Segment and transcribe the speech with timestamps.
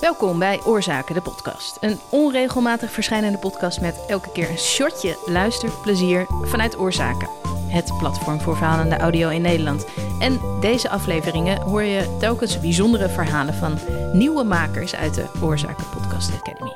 [0.00, 1.76] Welkom bij Oorzaken, de podcast.
[1.80, 7.28] Een onregelmatig verschijnende podcast met elke keer een shotje luisterplezier vanuit Oorzaken.
[7.68, 9.86] Het platform voor verhalende audio in Nederland.
[10.18, 13.78] En deze afleveringen hoor je telkens bijzondere verhalen van
[14.12, 16.72] nieuwe makers uit de Oorzaken Podcast Academy.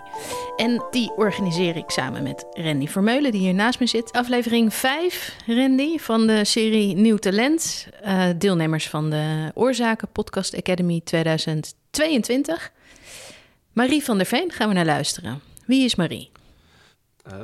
[0.57, 4.12] En die organiseer ik samen met Randy Vermeulen, die hier naast me zit.
[4.12, 7.89] Aflevering 5, Randy, van de serie Nieuw Talent.
[8.04, 12.73] Uh, deelnemers van de Oorzaken Podcast Academy 2022.
[13.72, 15.40] Marie van der Veen gaan we naar luisteren.
[15.66, 16.30] Wie is Marie?
[17.26, 17.34] Uh,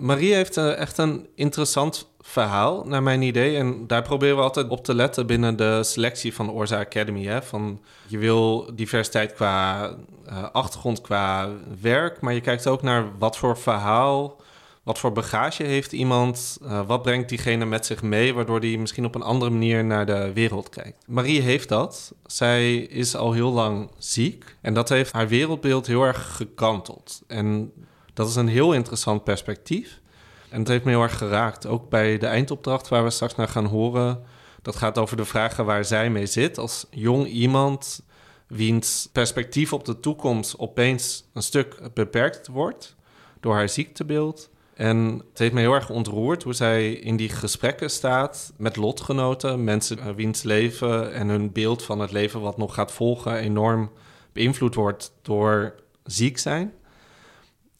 [0.00, 3.56] Marie heeft uh, echt een interessant verhaal, naar mijn idee.
[3.56, 7.24] En daar proberen we altijd op te letten binnen de selectie van de Orza Academy.
[7.24, 7.42] Hè?
[7.42, 9.88] Van, je wil diversiteit qua
[10.28, 11.48] uh, achtergrond, qua
[11.80, 14.36] werk, maar je kijkt ook naar wat voor verhaal,
[14.82, 19.04] wat voor bagage heeft iemand, uh, wat brengt diegene met zich mee, waardoor die misschien
[19.04, 21.04] op een andere manier naar de wereld kijkt.
[21.06, 22.14] Marie heeft dat.
[22.26, 27.22] Zij is al heel lang ziek en dat heeft haar wereldbeeld heel erg gekanteld.
[27.26, 27.72] En
[28.14, 30.00] dat is een heel interessant perspectief.
[30.48, 31.66] En het heeft me heel erg geraakt.
[31.66, 34.22] Ook bij de eindopdracht waar we straks naar gaan horen.
[34.62, 36.58] Dat gaat over de vragen waar zij mee zit.
[36.58, 38.02] Als jong iemand
[38.46, 42.96] wiens perspectief op de toekomst opeens een stuk beperkt wordt
[43.40, 44.50] door haar ziektebeeld.
[44.80, 49.64] En het heeft me heel erg ontroerd hoe zij in die gesprekken staat met lotgenoten,
[49.64, 53.90] mensen wiens leven en hun beeld van het leven wat nog gaat volgen enorm
[54.32, 56.72] beïnvloed wordt door ziek zijn.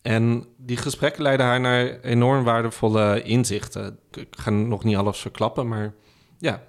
[0.03, 3.99] En die gesprekken leiden haar naar enorm waardevolle inzichten.
[4.11, 5.95] Ik ga nog niet alles verklappen, maar
[6.39, 6.63] ja.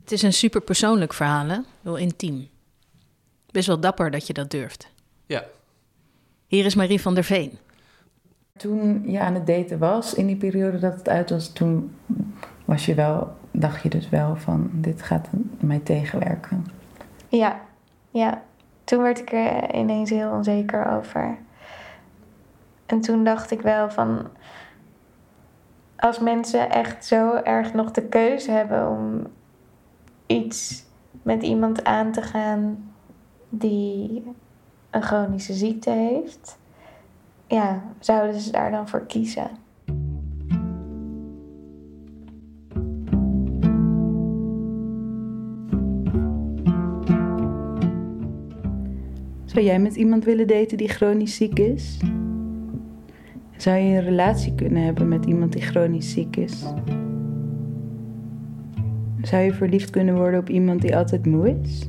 [0.00, 1.58] Het is een super persoonlijk verhaal, hè?
[1.82, 2.48] Heel intiem.
[3.50, 4.88] Best wel dapper dat je dat durft.
[5.26, 5.44] Ja.
[6.46, 7.58] Hier is Marie van der Veen.
[8.58, 11.96] Toen je aan het daten was, in die periode dat het uit was, toen
[12.64, 15.28] was je wel, dacht je dus wel van dit gaat
[15.60, 16.66] mij tegenwerken.
[17.28, 17.60] Ja,
[18.10, 18.42] ja.
[18.84, 21.38] Toen werd ik er ineens heel onzeker over.
[22.86, 24.28] En toen dacht ik wel van.
[25.96, 29.26] Als mensen echt zo erg nog de keuze hebben om
[30.26, 30.84] iets
[31.22, 32.92] met iemand aan te gaan
[33.48, 34.32] die
[34.90, 36.58] een chronische ziekte heeft,
[37.48, 39.50] ja, zouden ze daar dan voor kiezen?
[49.44, 51.98] Zou jij met iemand willen daten die chronisch ziek is?
[53.56, 56.64] Zou je een relatie kunnen hebben met iemand die chronisch ziek is?
[59.22, 61.88] Zou je verliefd kunnen worden op iemand die altijd moe is?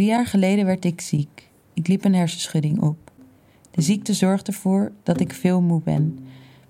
[0.00, 1.50] Drie jaar geleden werd ik ziek.
[1.74, 3.12] Ik liep een hersenschudding op.
[3.70, 6.18] De ziekte zorgt ervoor dat ik veel moe ben,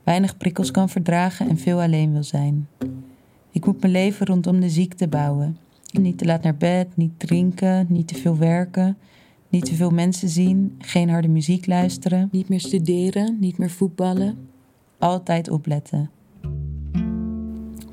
[0.03, 2.69] weinig prikkels kan verdragen en veel alleen wil zijn.
[3.51, 5.59] Ik moet mijn leven rondom de ziekte bouwen.
[5.93, 8.99] Niet te laat naar bed, niet drinken, niet te veel werken,
[9.49, 14.49] niet te veel mensen zien, geen harde muziek luisteren, niet meer studeren, niet meer voetballen.
[14.99, 16.11] Altijd opletten.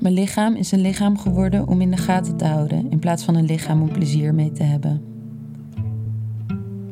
[0.00, 3.34] Mijn lichaam is een lichaam geworden om in de gaten te houden in plaats van
[3.34, 5.16] een lichaam om plezier mee te hebben.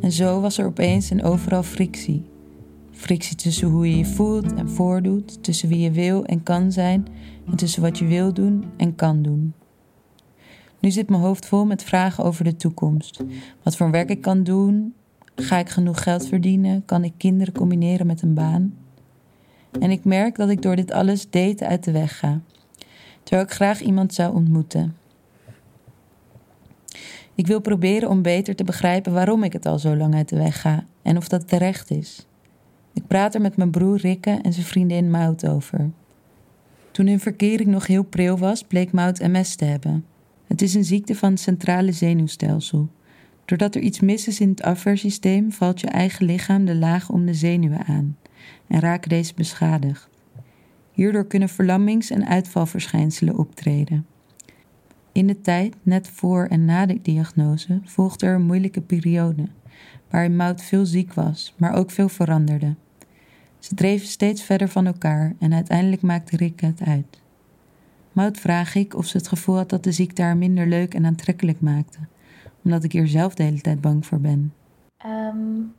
[0.07, 2.25] En zo was er opeens en overal frictie.
[2.93, 7.07] Frictie tussen hoe je je voelt en voordoet, tussen wie je wil en kan zijn
[7.47, 9.55] en tussen wat je wil doen en kan doen.
[10.79, 13.23] Nu zit mijn hoofd vol met vragen over de toekomst.
[13.63, 14.95] Wat voor werk ik kan doen?
[15.35, 16.85] Ga ik genoeg geld verdienen?
[16.85, 18.75] Kan ik kinderen combineren met een baan?
[19.81, 22.41] En ik merk dat ik door dit alles daten uit de weg ga.
[23.23, 24.97] Terwijl ik graag iemand zou ontmoeten.
[27.37, 30.37] Ik wil proberen om beter te begrijpen waarom ik het al zo lang uit de
[30.37, 32.27] weg ga en of dat terecht is.
[32.93, 35.91] Ik praat er met mijn broer Rikke en zijn vriendin Mout over.
[36.91, 40.05] Toen hun verkering nog heel pril was, bleek Mout MS te hebben.
[40.47, 42.89] Het is een ziekte van het centrale zenuwstelsel.
[43.45, 47.27] Doordat er iets mis is in het afweersysteem, valt je eigen lichaam de laag om
[47.27, 48.17] de zenuwen aan
[48.67, 50.09] en raken deze beschadigd.
[50.93, 54.07] Hierdoor kunnen verlammings- en uitvalverschijnselen optreden.
[55.17, 59.49] In de tijd, net voor en na de diagnose, volgde er een moeilijke periode,
[60.11, 62.75] waarin Mout veel ziek was, maar ook veel veranderde.
[63.59, 67.21] Ze dreven steeds verder van elkaar en uiteindelijk maakte Rikke het uit.
[68.13, 71.07] Mout vraag ik of ze het gevoel had dat de ziekte haar minder leuk en
[71.07, 71.99] aantrekkelijk maakte,
[72.65, 74.53] omdat ik hier zelf de hele tijd bang voor ben.
[75.07, 75.75] Um,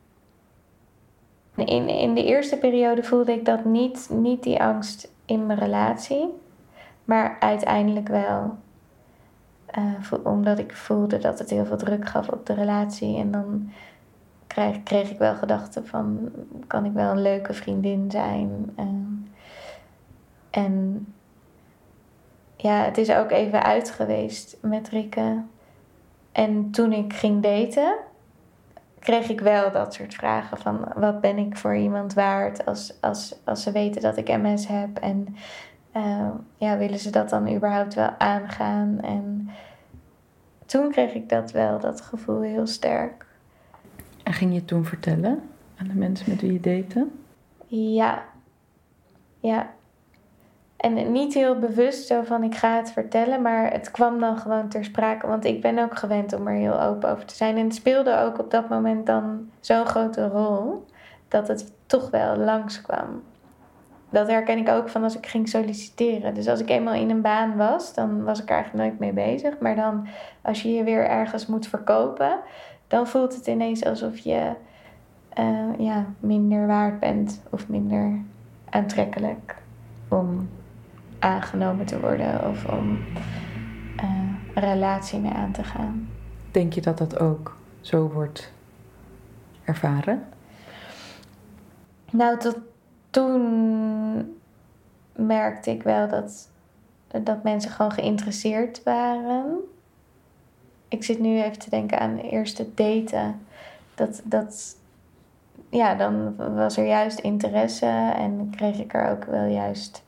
[1.56, 6.26] in, in de eerste periode voelde ik dat niet, niet die angst in mijn relatie,
[7.06, 8.58] maar uiteindelijk wel.
[9.78, 13.18] Uh, omdat ik voelde dat het heel veel druk gaf op de relatie.
[13.18, 13.72] En dan
[14.84, 16.32] kreeg, ik wel gedachten van,
[16.68, 18.74] kan ik wel een leuke vriendin zijn?
[18.80, 18.86] Uh,
[20.50, 21.06] en
[22.56, 25.42] ja, het is ook even uit geweest met Rikke.
[26.32, 27.96] En toen ik ging daten,
[29.00, 33.36] kreeg ik wel dat soort vragen van wat ben ik voor iemand waard als, als,
[33.46, 35.36] als ze weten dat ik MS heb en
[35.96, 39.00] uh, ja, willen ze dat dan überhaupt wel aangaan?
[39.02, 39.50] En
[40.68, 43.26] toen kreeg ik dat wel, dat gevoel heel sterk.
[44.24, 45.42] En ging je toen vertellen
[45.78, 47.08] aan de mensen met wie je date?
[47.68, 48.24] Ja.
[49.40, 49.70] Ja.
[50.78, 54.70] En niet heel bewust zo van ik ga het vertellen, maar het kwam dan gewoon
[54.70, 55.28] ter sprake.
[55.28, 57.58] Want ik ben ook gewend om er heel open over te zijn.
[57.58, 60.86] En het speelde ook op dat moment dan zo'n grote rol
[61.28, 63.24] dat het toch wel langskwam.
[64.18, 66.34] Dat herken ik ook van als ik ging solliciteren.
[66.34, 69.26] Dus als ik eenmaal in een baan was, dan was ik er eigenlijk nooit mee
[69.26, 69.60] bezig.
[69.60, 70.08] Maar dan
[70.42, 72.40] als je je weer ergens moet verkopen,
[72.88, 74.52] dan voelt het ineens alsof je
[75.40, 78.22] uh, ja, minder waard bent of minder
[78.70, 79.56] aantrekkelijk
[80.08, 80.50] om
[81.20, 83.00] aangenomen te worden of om
[84.04, 86.10] uh, een relatie mee aan te gaan.
[86.52, 88.52] Denk je dat dat ook zo wordt
[89.64, 90.24] ervaren?
[92.12, 92.58] Nou, tot
[93.10, 94.40] toen
[95.16, 96.50] merkte ik wel dat,
[97.24, 99.58] dat mensen gewoon geïnteresseerd waren.
[100.88, 103.40] Ik zit nu even te denken aan eerste daten.
[103.96, 104.78] Dat, dat,
[105.70, 110.06] ja, dan was er juist interesse en kreeg ik er ook wel juist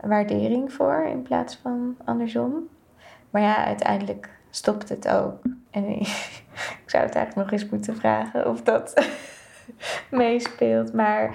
[0.00, 2.68] waardering voor in plaats van andersom.
[3.30, 5.42] Maar ja, uiteindelijk stopt het ook.
[5.70, 5.88] En
[6.82, 9.06] ik zou het eigenlijk nog eens moeten vragen of dat
[10.10, 10.92] meespeelt.
[10.92, 11.30] Maar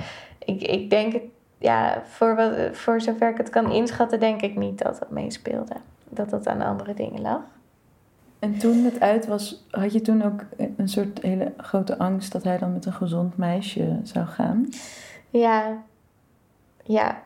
[0.52, 1.22] ik, ik denk
[1.58, 5.76] ja, voor, wat, voor zover ik het kan inschatten, denk ik niet dat dat meespeelde.
[6.10, 7.42] Dat dat aan andere dingen lag.
[8.40, 10.46] En toen het uit was, had je toen ook
[10.78, 14.68] een soort hele grote angst dat hij dan met een gezond meisje zou gaan?
[15.30, 15.78] Ja,
[16.84, 17.24] ja.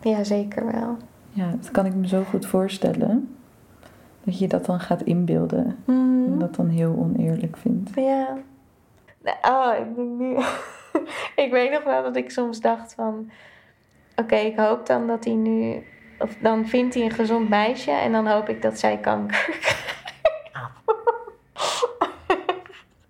[0.00, 0.96] Ja, zeker wel.
[1.32, 3.36] Ja, dat kan ik me zo goed voorstellen.
[4.24, 5.76] Dat je dat dan gaat inbeelden.
[5.84, 6.24] Mm.
[6.26, 7.90] En dat dan heel oneerlijk vindt.
[7.94, 8.36] Ja.
[9.42, 10.36] Oh, ik denk nu.
[11.44, 13.30] ik weet nog wel dat ik soms dacht van...
[14.16, 15.86] Oké, ik hoop dan dat hij nu...
[16.18, 19.48] Of dan vindt hij een gezond meisje en dan hoop ik dat zij kanker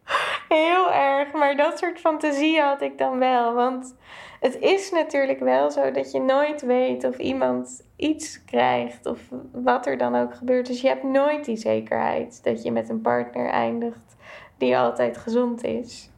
[0.49, 3.55] Heel erg, maar dat soort fantasieën had ik dan wel.
[3.55, 3.97] Want
[4.41, 9.21] het is natuurlijk wel zo dat je nooit weet of iemand iets krijgt of
[9.53, 10.67] wat er dan ook gebeurt.
[10.67, 14.17] Dus je hebt nooit die zekerheid dat je met een partner eindigt
[14.59, 16.11] die altijd gezond is.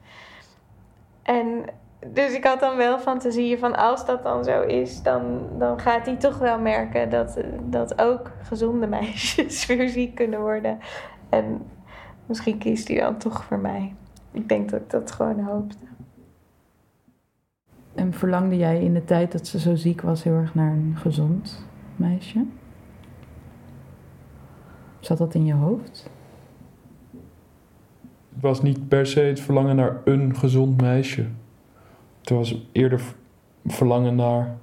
[1.28, 1.64] En
[2.12, 6.06] dus ik had dan wel fantasieën van als dat dan zo is, dan, dan gaat
[6.06, 10.78] hij toch wel merken dat, dat ook gezonde meisjes weer ziek kunnen worden.
[11.28, 11.62] En
[12.26, 13.94] misschien kiest hij dan toch voor mij.
[14.32, 15.76] Ik denk dat ik dat gewoon hoopte.
[17.94, 20.94] En verlangde jij in de tijd dat ze zo ziek was heel erg naar een
[20.96, 21.66] gezond
[21.96, 22.44] meisje?
[25.00, 26.10] Zat dat in je hoofd?
[28.38, 31.24] Het was niet per se het verlangen naar een gezond meisje.
[32.20, 33.02] Het was eerder
[33.66, 34.56] verlangen naar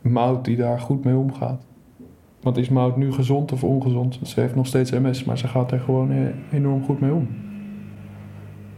[0.00, 1.66] Mout die daar goed mee omgaat.
[2.40, 4.18] Want is Mout nu gezond of ongezond?
[4.22, 7.28] Ze heeft nog steeds MS, maar ze gaat er gewoon enorm goed mee om.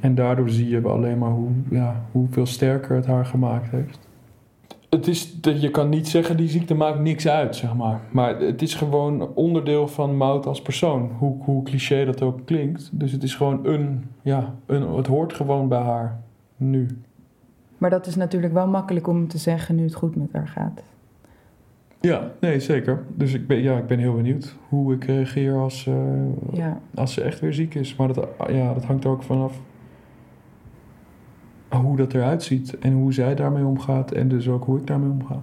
[0.01, 4.06] En daardoor zie je alleen maar hoe, ja, hoeveel sterker het haar gemaakt heeft.
[4.91, 8.01] Het is dat je kan niet zeggen die ziekte maakt niks uit, zeg maar.
[8.11, 11.11] Maar het is gewoon onderdeel van Mout als persoon.
[11.19, 12.91] Hoe, hoe cliché dat ook klinkt.
[12.93, 16.21] Dus het is gewoon een, ja, een, het hoort gewoon bij haar
[16.57, 16.87] nu.
[17.79, 20.83] Maar dat is natuurlijk wel makkelijk om te zeggen nu het goed met haar gaat.
[22.01, 23.05] Ja, nee, zeker.
[23.15, 25.95] Dus ik ben, ja, ik ben heel benieuwd hoe ik reageer als, uh,
[26.53, 26.81] ja.
[26.95, 27.97] als ze echt weer ziek is.
[27.97, 29.61] Maar dat, ja, dat hangt er ook vanaf
[31.81, 35.11] hoe dat eruit ziet en hoe zij daarmee omgaat en dus ook hoe ik daarmee
[35.11, 35.43] omga.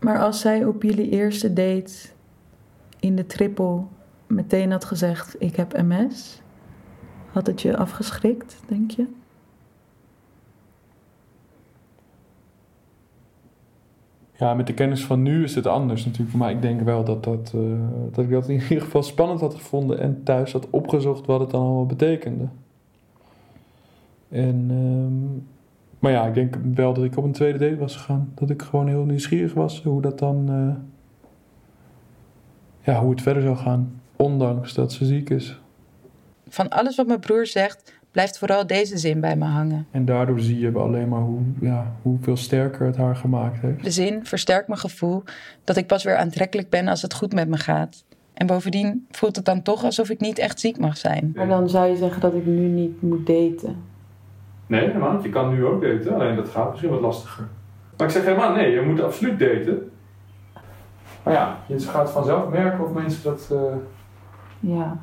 [0.00, 1.92] Maar als zij op jullie eerste date
[3.00, 3.80] in de triple
[4.26, 6.42] meteen had gezegd: Ik heb MS,
[7.32, 9.06] had het je afgeschrikt, denk je?
[14.38, 16.36] Ja, met de kennis van nu is het anders natuurlijk.
[16.36, 17.62] Maar ik denk wel dat, dat, uh,
[18.12, 21.50] dat ik dat in ieder geval spannend had gevonden en thuis had opgezocht wat het
[21.50, 22.48] dan allemaal betekende.
[24.36, 25.46] En, um,
[25.98, 28.32] maar ja, ik denk wel dat ik op een tweede date was gegaan.
[28.34, 30.50] Dat ik gewoon heel nieuwsgierig was hoe dat dan.
[30.50, 30.74] Uh,
[32.80, 34.00] ja, hoe het verder zou gaan.
[34.16, 35.60] Ondanks dat ze ziek is.
[36.48, 39.86] Van alles wat mijn broer zegt, blijft vooral deze zin bij me hangen.
[39.90, 43.84] En daardoor zie je alleen maar hoe, ja, hoeveel sterker het haar gemaakt heeft.
[43.84, 45.22] De zin versterkt mijn gevoel
[45.64, 48.04] dat ik pas weer aantrekkelijk ben als het goed met me gaat.
[48.34, 51.32] En bovendien voelt het dan toch alsof ik niet echt ziek mag zijn.
[51.34, 53.85] Maar dan zou je zeggen dat ik nu niet moet daten.
[54.66, 55.22] Nee, helemaal niet.
[55.22, 57.44] Je kan nu ook daten, alleen dat gaat misschien wat lastiger.
[57.96, 59.90] Maar ik zeg helemaal nee, je moet absoluut daten.
[61.22, 63.58] Maar ja, je gaat vanzelf merken of mensen dat uh,
[64.60, 64.96] ja.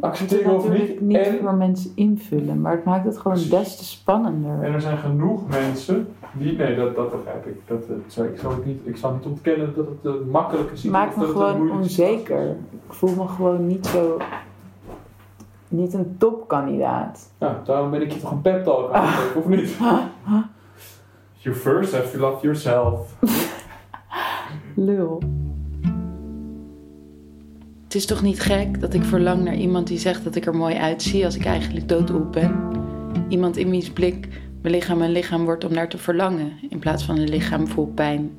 [0.00, 1.00] accepteren of niet.
[1.00, 4.62] niet En, voor mensen invullen, maar het maakt het gewoon des te spannender.
[4.62, 6.56] en er zijn genoeg mensen die.
[6.56, 7.56] Nee, dat, dat begrijp ik.
[7.66, 7.82] Dat,
[8.16, 11.06] eh, ik, zal het niet, ik zal niet ontkennen dat het een makkelijke Het situatie
[11.06, 11.72] maakt me het gewoon is.
[11.72, 12.48] onzeker.
[12.86, 14.16] Ik voel me gewoon niet zo.
[15.68, 17.32] Niet een topkandidaat.
[17.38, 19.76] Ja, daarom ben ik je toch een pep talk aan het geven, of niet?
[21.36, 23.14] You first have to love yourself.
[24.74, 25.22] Lul.
[27.84, 30.56] Het is toch niet gek dat ik verlang naar iemand die zegt dat ik er
[30.56, 32.56] mooi uitzie als ik eigenlijk doodop ben?
[33.28, 34.28] Iemand in wiens blik
[34.62, 37.86] mijn lichaam een lichaam wordt om naar te verlangen in plaats van een lichaam vol
[37.86, 38.30] pijn.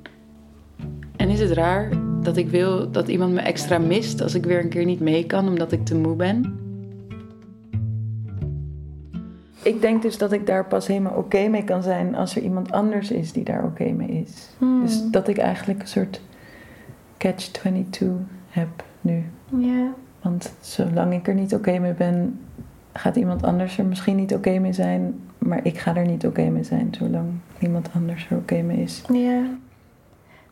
[1.15, 1.89] En is het raar
[2.21, 5.25] dat ik wil dat iemand me extra mist als ik weer een keer niet mee
[5.25, 6.58] kan omdat ik te moe ben?
[9.69, 12.71] Ik denk dus dat ik daar pas helemaal oké mee kan zijn als er iemand
[12.71, 14.49] anders is die daar oké mee is.
[14.57, 14.81] Hmm.
[14.81, 16.21] Dus dat ik eigenlijk een soort
[17.17, 18.05] catch-22
[18.49, 19.23] heb nu.
[19.57, 19.87] Ja.
[20.21, 22.39] Want zolang ik er niet oké mee ben,
[22.93, 25.19] gaat iemand anders er misschien niet oké mee zijn.
[25.37, 27.27] Maar ik ga er niet oké mee zijn zolang
[27.59, 29.03] iemand anders er oké mee is.
[29.13, 29.41] Ja.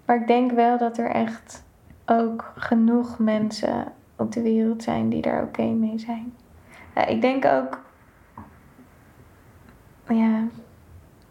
[0.06, 1.64] Maar ik denk wel dat er echt
[2.06, 6.34] ook genoeg mensen op de wereld zijn die daar oké mee zijn.
[6.96, 7.86] Ja, ik denk ook
[10.10, 10.44] ja,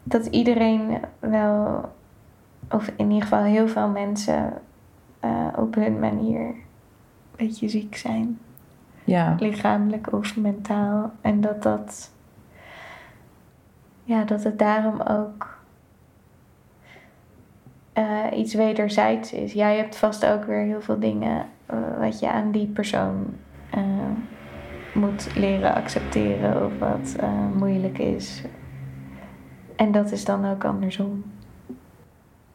[0.03, 1.89] dat iedereen wel,
[2.71, 4.53] of in ieder geval heel veel mensen
[5.21, 6.57] eh, op hun manier een
[7.37, 8.39] beetje ziek zijn.
[9.05, 11.13] Ja, lichamelijk of mentaal.
[11.21, 12.11] En dat dat,
[14.05, 15.59] ja, dat het daarom ook
[17.93, 19.53] eh, iets wederzijds is.
[19.53, 23.27] Jij hebt vast ook weer heel veel dingen eh, wat je aan die persoon
[24.95, 27.17] moet leren accepteren of wat
[27.55, 28.43] moeilijk is.
[29.77, 31.25] En dat is dan ook andersom.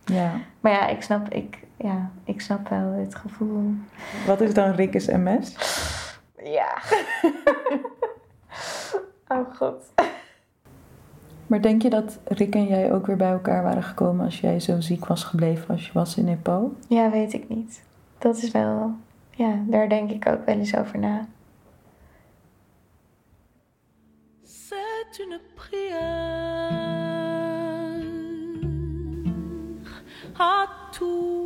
[0.06, 0.34] ja.
[0.60, 3.74] Maar ja, ik snap, ik, ja, ik snap wel het gevoel.
[4.26, 5.56] Wat is dan Rick's MS?
[6.44, 6.78] Ja.
[9.36, 9.92] oh god.
[11.48, 14.60] Maar denk je dat Rick en jij ook weer bij elkaar waren gekomen als jij
[14.60, 16.74] zo ziek was gebleven als je was in Nepal?
[16.88, 17.84] Ja, weet ik niet.
[18.18, 18.92] Dat is wel,
[19.30, 21.26] ja, daar denk ik ook wel eens over na.
[24.44, 27.01] C'est une prière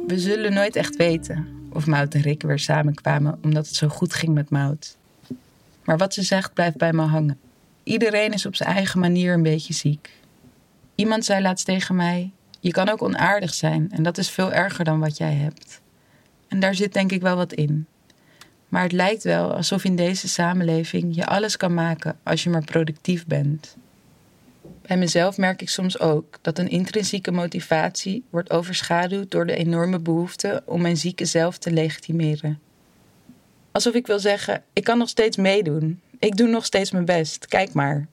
[0.08, 4.14] We zullen nooit echt weten of Mout en Rick weer samenkwamen omdat het zo goed
[4.14, 4.98] ging met Mout.
[5.84, 7.40] Maar wat ze zegt blijft bij me hangen.
[7.84, 10.12] Iedereen is op zijn eigen manier een beetje ziek.
[10.96, 14.86] Iemand zei laatst tegen mij: Je kan ook onaardig zijn en dat is veel erger
[14.86, 15.82] dan wat jij hebt.
[16.48, 17.88] En daar zit denk ik wel wat in.
[18.70, 22.64] Maar het lijkt wel alsof in deze samenleving je alles kan maken als je maar
[22.64, 23.76] productief bent.
[24.88, 30.00] Bij mezelf merk ik soms ook dat een intrinsieke motivatie wordt overschaduwd door de enorme
[30.00, 32.60] behoefte om mijn zieke zelf te legitimeren.
[33.72, 36.02] Alsof ik wil zeggen: ik kan nog steeds meedoen.
[36.20, 37.48] Ik doe nog steeds mijn best.
[37.48, 38.08] Kijk maar.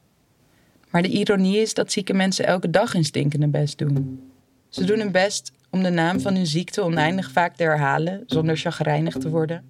[0.90, 4.30] Maar de ironie is dat zieke mensen elke dag hun stinkende best doen.
[4.68, 8.56] Ze doen hun best om de naam van hun ziekte oneindig vaak te herhalen zonder
[8.56, 9.64] chagrijnig te worden.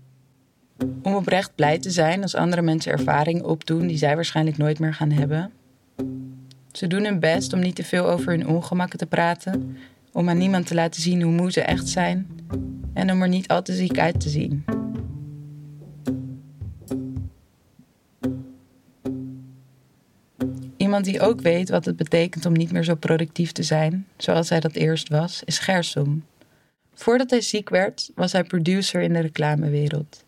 [1.02, 4.94] Om oprecht blij te zijn als andere mensen ervaringen opdoen die zij waarschijnlijk nooit meer
[4.94, 5.52] gaan hebben.
[6.73, 9.76] Ze doen hun best om niet te veel over hun ongemakken te praten,
[10.12, 12.26] om aan niemand te laten zien hoe moe ze echt zijn
[12.95, 14.64] en om er niet al te ziek uit te zien.
[20.76, 24.49] Iemand die ook weet wat het betekent om niet meer zo productief te zijn, zoals
[24.49, 26.25] hij dat eerst was, is Gersom.
[26.95, 30.25] Voordat hij ziek werd, was hij producer in de reclamewereld.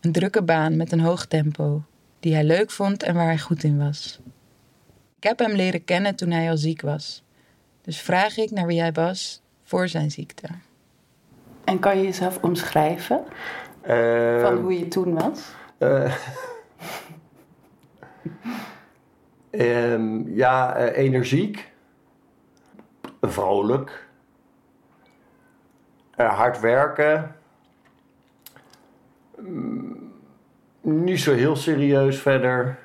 [0.00, 1.82] Een drukke baan met een hoog tempo,
[2.20, 4.20] die hij leuk vond en waar hij goed in was.
[5.20, 7.24] Ik heb hem leren kennen toen hij al ziek was.
[7.82, 10.48] Dus vraag ik naar wie hij was voor zijn ziekte.
[11.64, 13.24] En kan je jezelf omschrijven
[13.80, 15.54] Eh, van hoe je toen was?
[19.50, 21.72] ehm, ja, eh, energiek,
[23.20, 24.08] vrolijk,
[26.16, 27.34] eh, hard werken,
[29.40, 30.12] Mm,
[30.80, 32.78] niet zo heel serieus verder.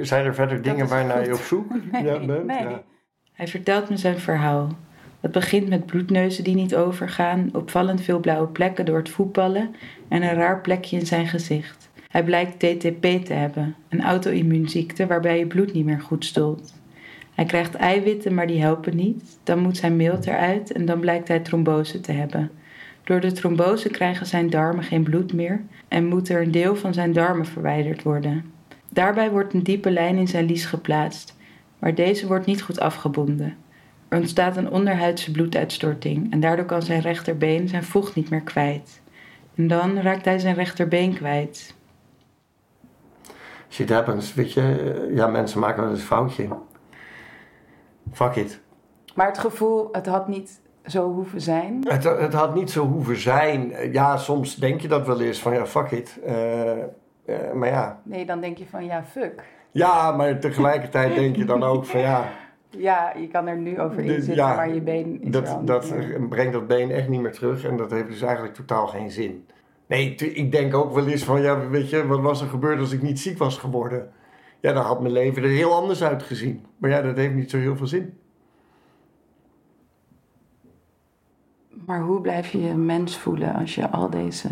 [0.00, 2.46] Zijn er verder dingen is waar naar je op zoek Nee, ja, bent?
[2.46, 2.58] nee.
[2.58, 2.82] Ja.
[3.32, 4.68] Hij vertelt me zijn verhaal.
[5.20, 9.74] Het begint met bloedneuzen die niet overgaan, opvallend veel blauwe plekken door het voetballen
[10.08, 11.90] en een raar plekje in zijn gezicht.
[12.08, 16.74] Hij blijkt TTP te hebben, een auto-immuunziekte waarbij je bloed niet meer goed stolt.
[17.34, 19.38] Hij krijgt eiwitten, maar die helpen niet.
[19.42, 22.50] Dan moet zijn milt eruit en dan blijkt hij trombose te hebben.
[23.04, 26.94] Door de trombose krijgen zijn darmen geen bloed meer en moet er een deel van
[26.94, 28.44] zijn darmen verwijderd worden.
[28.96, 31.36] Daarbij wordt een diepe lijn in zijn lies geplaatst,
[31.78, 33.56] maar deze wordt niet goed afgebonden.
[34.08, 39.02] Er ontstaat een onderhuidse bloeduitstorting en daardoor kan zijn rechterbeen zijn vocht niet meer kwijt.
[39.54, 41.74] En dan raakt hij zijn rechterbeen kwijt.
[43.68, 45.10] Shit happens, weet je.
[45.14, 46.48] Ja, mensen maken wel eens een foutje.
[48.12, 48.60] Fuck it.
[49.14, 51.84] Maar het gevoel, het had niet zo hoeven zijn.
[51.88, 53.92] Het, het had niet zo hoeven zijn.
[53.92, 56.18] Ja, soms denk je dat wel eens van ja, fuck it.
[56.24, 56.72] Eh,
[57.26, 58.00] eh, maar ja.
[58.02, 59.44] Nee, dan denk je van ja, fuck.
[59.70, 62.28] Ja, maar tegelijkertijd denk je dan ook van ja.
[62.70, 65.94] Ja, je kan er nu over inzitten, ja, maar je been is Dat, dat
[66.28, 69.46] brengt dat been echt niet meer terug en dat heeft dus eigenlijk totaal geen zin.
[69.86, 72.92] Nee, ik denk ook wel eens van, ja, weet je, wat was er gebeurd als
[72.92, 74.12] ik niet ziek was geworden?
[74.60, 76.66] Ja, dan had mijn leven er heel anders uitgezien.
[76.76, 78.18] Maar ja, dat heeft niet zo heel veel zin.
[81.86, 84.48] Maar hoe blijf je je mens voelen als je al deze...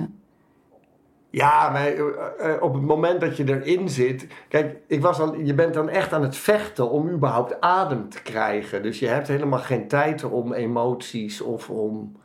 [1.35, 4.27] Ja, maar eh, eh, op het moment dat je erin zit.
[4.49, 8.23] Kijk, ik was al, je bent dan echt aan het vechten om überhaupt adem te
[8.23, 8.83] krijgen.
[8.83, 12.17] Dus je hebt helemaal geen tijd om emoties of om,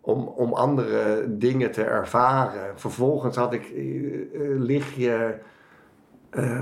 [0.00, 2.78] om, om andere dingen te ervaren.
[2.78, 3.80] Vervolgens had ik, eh,
[4.58, 5.34] lig je.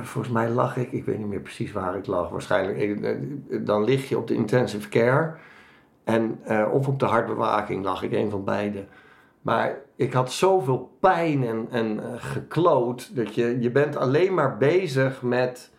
[0.03, 3.67] volgens mij lag ik, ik weet niet meer precies waar ik lag, waarschijnlijk.
[3.67, 5.35] dan lig je op de intensive care.
[6.05, 6.39] En,
[6.73, 8.85] of op de hartbewaking lag ik, een van beide.
[9.45, 14.57] Maar ik had zoveel pijn en, en eh, gekloot dat je, je bent alleen maar
[14.57, 15.71] bezig met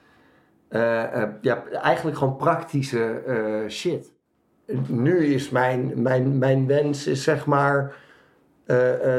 [0.68, 3.24] eh, eh, ja, eigenlijk gewoon praktische
[3.70, 4.14] shit.
[4.88, 7.96] Nu is mijn, mijn, mijn wens is zeg maar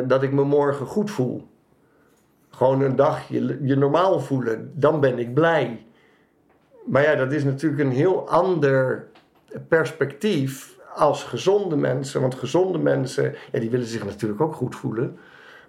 [0.06, 1.48] dat ik me morgen goed voel.
[2.48, 5.86] Gewoon een dag je, je normaal voelen, dan ben ik blij.
[6.86, 9.06] Maar ja, dat is natuurlijk een heel ander
[9.68, 12.20] perspectief als gezonde mensen.
[12.20, 15.18] Want gezonde mensen, ja, die willen zich natuurlijk ook goed voelen.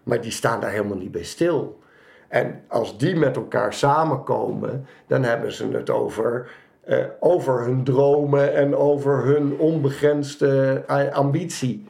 [0.04, 1.80] Maar die staan daar helemaal niet bij stil.
[2.28, 6.50] En als die met elkaar samenkomen, dan hebben ze het over,
[6.84, 11.88] eh, over hun dromen en over hun onbegrensde eh, ambitie.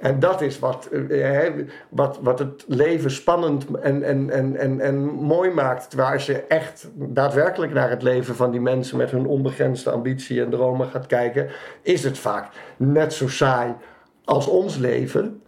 [0.00, 1.52] En dat is wat, eh,
[1.88, 5.88] wat, wat het leven spannend en, en, en, en, en mooi maakt.
[5.88, 10.42] Terwijl als je echt daadwerkelijk naar het leven van die mensen met hun onbegrensde ambitie
[10.42, 11.48] en dromen gaat kijken,
[11.82, 13.74] is het vaak net zo saai
[14.24, 15.42] als ons leven.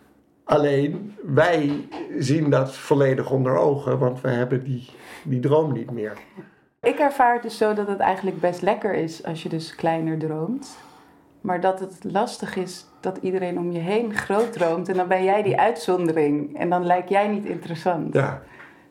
[0.44, 1.88] Alleen wij
[2.18, 4.90] zien dat volledig onder ogen, want we hebben die,
[5.24, 6.12] die droom niet meer.
[6.80, 10.18] Ik ervaar het dus zo dat het eigenlijk best lekker is als je dus kleiner
[10.18, 10.76] droomt.
[11.40, 14.88] Maar dat het lastig is dat iedereen om je heen groot droomt.
[14.88, 16.58] En dan ben jij die uitzondering.
[16.58, 18.14] En dan lijk jij niet interessant.
[18.14, 18.42] Ja.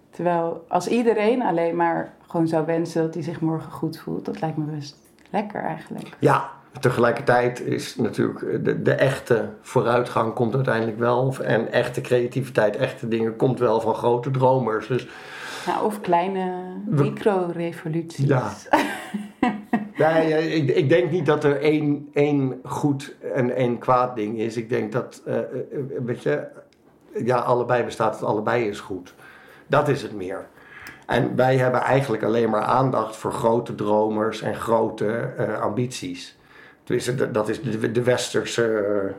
[0.10, 4.26] Terwijl als iedereen alleen maar gewoon zou wensen dat hij zich morgen goed voelt.
[4.26, 4.98] Dat lijkt me best
[5.30, 6.10] lekker eigenlijk.
[6.20, 11.36] Ja, tegelijkertijd is natuurlijk de, de echte vooruitgang komt uiteindelijk wel.
[11.44, 14.88] En echte creativiteit, echte dingen komt wel van grote dromers.
[14.88, 15.08] Dus
[15.66, 16.54] Nou, of kleine
[16.86, 18.26] micro-revoluties.
[18.26, 18.52] Ja.
[20.10, 24.58] Nee, ik, ik denk niet dat er één, één goed en één kwaad ding is.
[24.58, 25.46] Ik denk dat, eh, eh,
[26.04, 26.48] weet je,
[27.26, 29.14] ja, allebei bestaat het, allebei is goed.
[29.68, 30.48] Dat is het meer.
[31.06, 36.38] En wij hebben eigenlijk alleen maar aandacht voor grote dromers en grote eh, ambities.
[36.84, 39.16] Tenminste, dat- is de, de westerse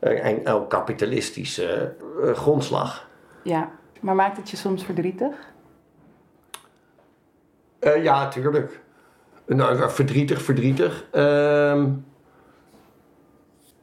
[0.00, 1.94] en ook kapitalistische
[2.34, 3.08] grondslag.
[3.42, 5.34] Ja, maar maakt het je soms verdrietig?
[7.80, 8.80] Ja, tuurlijk.
[9.46, 11.06] Nou, verdrietig, verdrietig.
[11.10, 11.88] Ehm,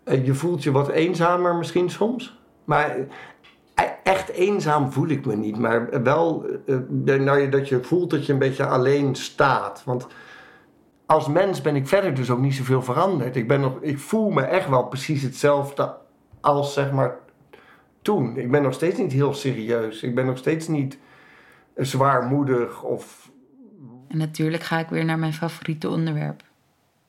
[0.03, 2.39] eh, je voelt je wat eenzamer misschien soms.
[2.63, 2.95] Maar
[3.75, 5.57] eh, echt eenzaam voel ik me niet.
[5.57, 6.77] Maar wel eh,
[7.19, 9.81] nou, dat je voelt dat je een beetje alleen staat.
[9.85, 10.07] Want
[11.05, 13.35] als mens ben ik verder dus ook niet zoveel veranderd.
[13.35, 15.95] Ik, ben nog, ik voel me echt wel precies hetzelfde
[16.41, 17.17] als zeg maar
[18.01, 18.37] toen.
[18.37, 20.03] Ik ben nog steeds niet heel serieus.
[20.03, 20.97] Ik ben nog steeds niet
[21.75, 23.30] zwaarmoedig of
[24.11, 26.43] En natuurlijk ga ik weer naar mijn favoriete onderwerp.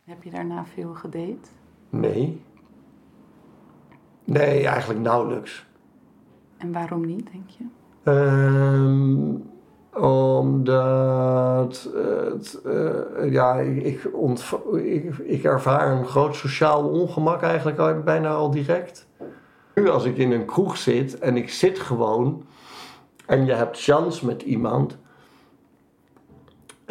[0.05, 1.49] Heb je daarna veel gedate?
[1.91, 2.41] Nee.
[4.25, 5.67] Nee, eigenlijk nauwelijks.
[6.57, 7.65] En waarom niet, denk je?
[8.03, 9.35] Ehm,
[10.03, 17.79] omdat het, eh, ja, ik, ik, ontv- ik, ik ervaar een groot sociaal ongemak eigenlijk
[17.79, 19.09] al, bijna al direct.
[19.75, 22.45] Nu als ik in een kroeg zit en ik zit gewoon
[23.27, 24.99] en je hebt chance met iemand.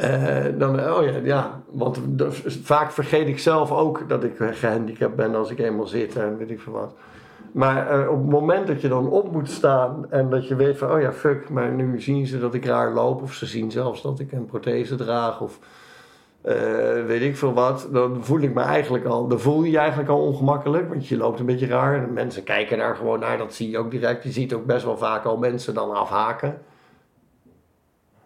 [0.02, 2.32] Eh, dan, oh ja, ja, want de-
[2.64, 6.50] vaak vergeet ik zelf ook dat ik gehandicapt ben als ik eenmaal zit en weet
[6.52, 6.94] ik veel wat.
[7.52, 10.78] Maar eh, op het moment dat je dan op moet staan en dat je weet
[10.78, 13.72] van, oh ja, fuck, maar nu zien ze dat ik raar loop, of ze zien
[13.72, 15.60] zelfs dat ik een prothese draag, of
[16.42, 16.56] eh,
[17.06, 20.10] weet ik veel wat, dan voel ik me eigenlijk al, dan voel je je eigenlijk
[20.10, 23.54] al ongemakkelijk, want je loopt een beetje raar en mensen kijken daar gewoon naar, dat
[23.54, 24.24] zie je ook direct.
[24.24, 26.58] Je ziet ook best wel vaak al mensen dan afhaken.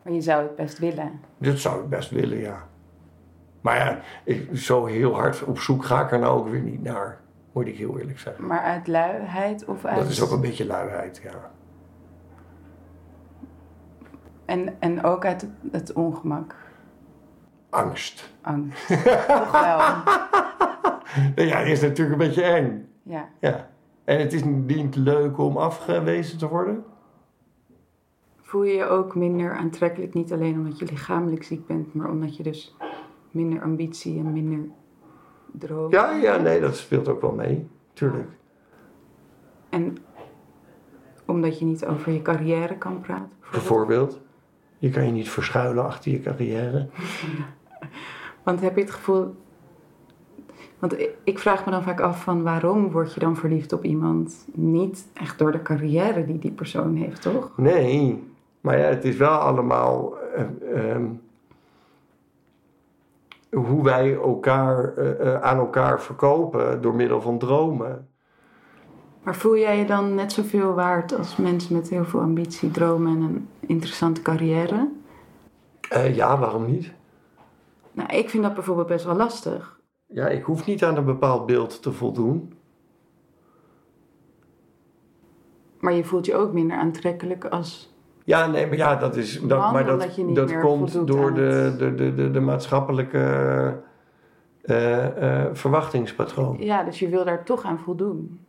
[0.06, 1.20] Maar je zou het best willen.
[1.38, 2.68] Dat zou ik best willen, ja.
[3.62, 6.84] Maar ja, ik, zo heel hard op zoek ga ik er nou ook weer niet
[6.84, 7.20] naar.
[7.52, 8.48] Moet ik heel eerlijk zeggen.
[8.48, 9.98] Maar uit luiheid of uit...
[9.98, 11.52] Dat is ook een beetje luiheid, ja.
[14.46, 16.56] En, en ook uit het, ongemak,
[17.70, 18.34] Angst.
[18.41, 18.88] angst.
[19.28, 19.80] Toch wel.
[21.46, 22.89] Ja, is natuurlijk een beetje eng.
[23.04, 23.30] Ja.
[23.39, 23.68] Ja.
[24.04, 26.84] En het is niet leuk om afgewezen te worden.
[28.47, 32.38] Voel je je ook minder aantrekkelijk, niet alleen omdat je lichamelijk ziek bent, maar omdat
[32.38, 32.75] je dus
[33.31, 34.60] minder ambitie en minder
[35.51, 35.91] droom.
[35.91, 37.67] Ja, ja, nee, dat speelt ook wel mee.
[37.93, 38.29] Tuurlijk.
[39.69, 39.97] En
[41.25, 43.29] omdat je niet over je carrière kan praten.
[43.51, 44.19] Bijvoorbeeld,
[44.77, 46.88] je kan je niet verschuilen achter je carrière.
[48.43, 49.36] Want heb je het gevoel.
[50.79, 53.84] Want ik- ik vraag me dan vaak af van waarom word je dan verliefd op
[53.84, 54.47] iemand?
[54.53, 57.51] Niet echt door de carrière die die persoon heeft, toch?
[57.58, 58.23] Nee,
[58.65, 61.06] maar ja, het is wel allemaal eh, ehm,
[63.49, 68.10] hoe wij elkaar eh, eh, aan elkaar verkopen door middel van dromen.
[69.23, 73.15] Maar voel jij je dan net zoveel waard als mensen met heel veel ambitie, dromen
[73.15, 74.89] en een interessante carrière?
[76.13, 76.93] Ja, waarom niet?
[77.91, 79.80] Nou, ik vind dat bijvoorbeeld best wel lastig.
[80.06, 82.54] Ja, ik hoef niet aan een bepaald beeld te voldoen.
[85.80, 87.94] Maar je voelt je ook minder aantrekkelijk als.
[88.25, 89.41] Ja, nee, maar ja, dat is.
[89.41, 93.17] Dat, maar dat, dat komt door de, de, de, de, de maatschappelijke
[94.61, 96.55] eh, eh, verwachtingspatroon.
[96.59, 98.39] Ja, dus je wil daar toch aan voldoen.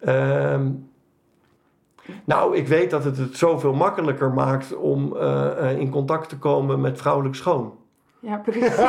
[0.00, 0.70] Ehm,
[2.24, 6.80] nou, ik weet dat het het zoveel makkelijker maakt om eh, in contact te komen
[6.80, 7.72] met vrouwelijk schoon.
[8.20, 8.76] Ja, precies.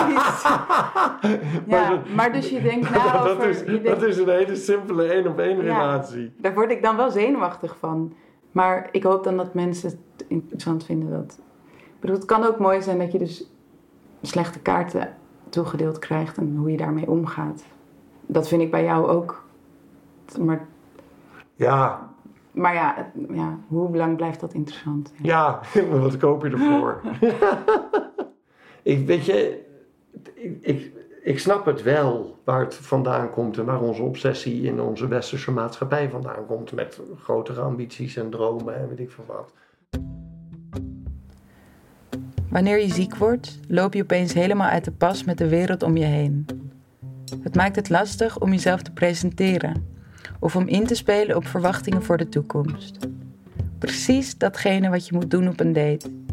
[1.67, 3.49] ja, maar dus je denkt na dat, over...
[3.49, 5.61] is, je denkt, dat is een hele simpele één-op-één Ja.
[5.61, 6.33] relatie.
[6.37, 8.13] Daar word ik dan wel zenuwachtig van.
[8.55, 11.09] Maar ik hoop dan dat mensen het interessant vinden.
[11.09, 11.39] Dat...
[11.77, 13.49] Ik bedoel, het kan ook mooi zijn dat je dus
[14.21, 15.13] slechte kaarten
[15.49, 17.63] toegedeeld krijgt en hoe je daarmee omgaat.
[18.21, 19.43] Dat vind ik bij jou ook.
[20.39, 20.67] Maar,
[21.55, 22.09] Ja,
[22.51, 25.13] maar ja, ja, hoe lang blijft dat interessant?
[25.21, 25.59] ja,
[25.91, 27.01] wat koop je ervoor?
[28.93, 29.65] ik, weet je,
[30.33, 30.91] ik, ik,
[31.25, 35.51] ik snap het wel waar het vandaan komt en waar onze obsessie in onze westerse
[35.51, 36.71] maatschappij vandaan komt.
[36.71, 39.53] Met grotere ambities en dromen en weet ik veel wat.
[42.49, 45.97] Wanneer je ziek wordt, loop je opeens helemaal uit de pas met de wereld om
[45.97, 46.45] je heen.
[47.41, 49.87] Het maakt het lastig om jezelf te presenteren
[50.39, 52.97] of om in te spelen op verwachtingen voor de toekomst.
[53.77, 56.24] Precies datgene wat je moet doen op een date.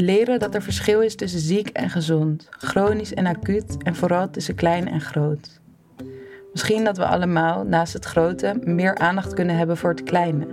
[0.00, 4.54] Leren dat er verschil is tussen ziek en gezond, chronisch en acuut en vooral tussen
[4.54, 5.60] klein en groot.
[6.52, 10.46] Misschien dat we allemaal naast het grote meer aandacht kunnen hebben voor het kleine.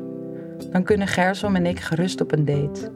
[0.71, 2.91] Dan kunnen Gersom en ik gerust op een date.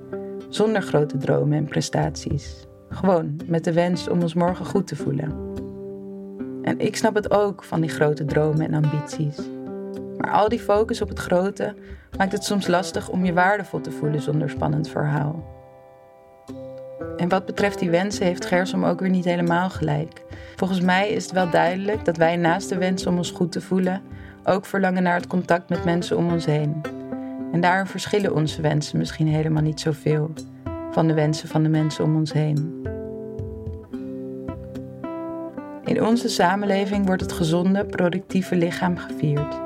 [0.49, 2.67] Zonder grote dromen en prestaties.
[2.89, 5.53] Gewoon met de wens om ons morgen goed te voelen.
[6.61, 9.37] En ik snap het ook van die grote dromen en ambities.
[10.17, 11.75] Maar al die focus op het grote
[12.17, 15.58] maakt het soms lastig om je waardevol te voelen zonder spannend verhaal.
[17.19, 20.23] En wat betreft die wensen heeft Gersom ook weer niet helemaal gelijk.
[20.55, 23.61] Volgens mij is het wel duidelijk dat wij naast de wens om ons goed te
[23.61, 24.01] voelen
[24.43, 26.81] ook verlangen naar het contact met mensen om ons heen.
[27.51, 30.33] En daarin verschillen onze wensen misschien helemaal niet zoveel
[30.91, 32.87] van de wensen van de mensen om ons heen.
[35.85, 39.59] In onze samenleving wordt het gezonde, productieve lichaam gevierd.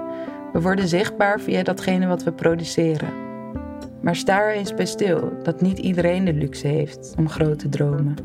[0.54, 3.23] We worden zichtbaar via datgene wat we produceren.
[4.04, 8.16] Maar sta er eens bij stil dat niet iedereen de luxe heeft om grote dromen.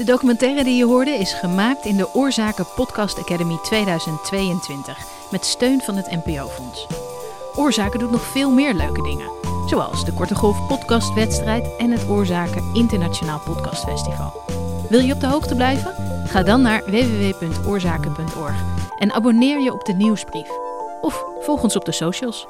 [0.00, 4.98] De documentaire die je hoorde is gemaakt in de Oorzaken Podcast Academy 2022
[5.30, 6.86] met steun van het NPO-fonds.
[7.56, 9.30] Oorzaken doet nog veel meer leuke dingen,
[9.66, 14.32] zoals de Korte Golf Podcastwedstrijd en het Oorzaken Internationaal Podcastfestival.
[14.88, 15.94] Wil je op de hoogte blijven?
[16.26, 18.64] Ga dan naar www.oorzaken.org
[18.98, 20.48] en abonneer je op de nieuwsbrief.
[21.00, 22.46] Of volg ons op de socials.